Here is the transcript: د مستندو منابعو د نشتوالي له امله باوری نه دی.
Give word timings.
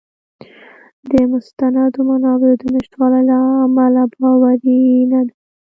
د 1.09 1.11
مستندو 1.31 1.99
منابعو 2.09 2.59
د 2.61 2.63
نشتوالي 2.73 3.21
له 3.29 3.37
امله 3.65 4.01
باوری 4.19 4.81
نه 5.11 5.21
دی. 5.27 5.35